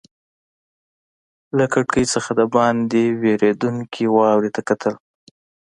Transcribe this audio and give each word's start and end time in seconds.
له 1.57 1.65
کړکۍ 1.73 2.05
څخه 2.13 2.29
دباندې 2.39 3.03
ورېدونکې 3.21 4.03
واورې 4.15 4.49
ته 4.55 4.61
کتل. 4.69 4.93